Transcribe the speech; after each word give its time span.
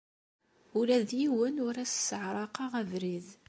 Ula 0.79 0.97
d 1.09 1.11
yiwen 1.19 1.55
ur 1.67 1.75
as-sseɛraqeɣ 1.83 2.71
abrid. 2.81 3.27